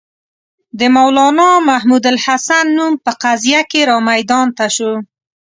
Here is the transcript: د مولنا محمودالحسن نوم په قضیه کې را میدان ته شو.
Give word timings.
د 0.79 0.81
مولنا 0.95 1.49
محمودالحسن 1.69 2.65
نوم 2.77 2.93
په 3.03 3.11
قضیه 3.23 3.61
کې 3.71 3.81
را 3.89 3.97
میدان 4.09 4.47
ته 4.57 4.65
شو. 4.75 4.93